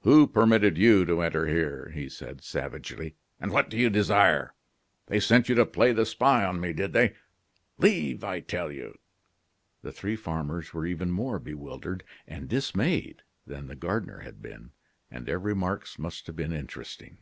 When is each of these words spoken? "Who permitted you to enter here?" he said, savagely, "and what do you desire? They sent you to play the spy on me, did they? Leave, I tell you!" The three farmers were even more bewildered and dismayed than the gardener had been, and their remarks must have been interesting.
"Who 0.00 0.26
permitted 0.26 0.76
you 0.76 1.06
to 1.06 1.20
enter 1.22 1.46
here?" 1.46 1.92
he 1.94 2.08
said, 2.08 2.42
savagely, 2.42 3.14
"and 3.38 3.52
what 3.52 3.70
do 3.70 3.78
you 3.78 3.88
desire? 3.90 4.54
They 5.06 5.20
sent 5.20 5.48
you 5.48 5.54
to 5.54 5.64
play 5.64 5.92
the 5.92 6.04
spy 6.04 6.44
on 6.44 6.58
me, 6.58 6.72
did 6.72 6.92
they? 6.92 7.14
Leave, 7.76 8.24
I 8.24 8.40
tell 8.40 8.72
you!" 8.72 8.98
The 9.82 9.92
three 9.92 10.16
farmers 10.16 10.74
were 10.74 10.84
even 10.84 11.12
more 11.12 11.38
bewildered 11.38 12.02
and 12.26 12.48
dismayed 12.48 13.22
than 13.46 13.68
the 13.68 13.76
gardener 13.76 14.18
had 14.18 14.42
been, 14.42 14.72
and 15.12 15.26
their 15.26 15.38
remarks 15.38 15.96
must 15.96 16.26
have 16.26 16.34
been 16.34 16.52
interesting. 16.52 17.18